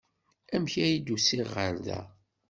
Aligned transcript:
Amek 0.55 0.73
ay 0.85 0.95
d-usiɣ 0.97 1.47
ɣer 1.55 1.75
da? 1.85 1.99